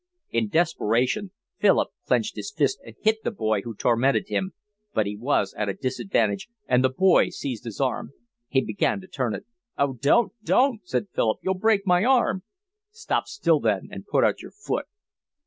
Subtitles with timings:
[0.31, 1.29] In desperation
[1.59, 4.53] Philip clenched his fist and hit the boy who tormented him,
[4.95, 8.11] but he was at a disadvantage, and the boy seized his arm.
[8.47, 9.45] He began to turn it.
[9.77, 11.37] "Oh, don't, don't," said Philip.
[11.43, 12.41] "You'll break my arm."
[12.89, 14.87] "Stop still then and put out your foot."